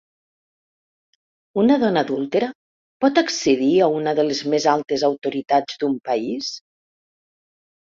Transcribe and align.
Una 1.65 1.75
dona 1.83 2.03
adúltera 2.07 2.49
pot 3.07 3.23
accedir 3.25 3.71
a 3.79 3.93
una 4.01 4.17
de 4.23 4.29
les 4.33 4.45
més 4.57 4.69
altes 4.77 5.09
autoritats 5.15 5.83
d'un 5.85 5.99
país? 6.13 6.55